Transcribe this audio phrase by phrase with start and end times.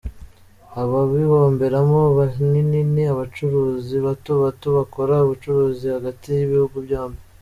[0.81, 7.19] Ababihomberamo ahanini ni abacuruzi bato bato bakora ubucurizi hagati y’ibihugu byombi.